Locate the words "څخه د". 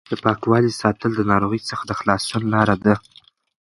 1.69-1.91